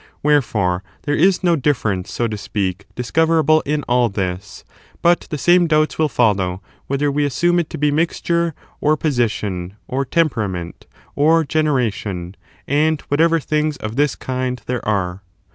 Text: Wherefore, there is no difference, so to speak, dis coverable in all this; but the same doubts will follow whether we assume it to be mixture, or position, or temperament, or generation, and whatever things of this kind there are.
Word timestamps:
Wherefore, 0.23 0.81
there 1.03 1.13
is 1.15 1.43
no 1.43 1.55
difference, 1.55 2.11
so 2.11 2.27
to 2.27 2.35
speak, 2.35 2.87
dis 2.95 3.11
coverable 3.11 3.61
in 3.67 3.83
all 3.83 4.09
this; 4.09 4.63
but 5.03 5.27
the 5.29 5.37
same 5.37 5.67
doubts 5.67 5.99
will 5.99 6.09
follow 6.09 6.59
whether 6.87 7.11
we 7.11 7.23
assume 7.23 7.59
it 7.59 7.69
to 7.69 7.77
be 7.77 7.91
mixture, 7.91 8.55
or 8.79 8.97
position, 8.97 9.75
or 9.87 10.03
temperament, 10.03 10.87
or 11.15 11.43
generation, 11.45 12.33
and 12.67 13.01
whatever 13.09 13.39
things 13.39 13.77
of 13.77 13.95
this 13.95 14.15
kind 14.15 14.63
there 14.65 14.83
are. 14.87 15.21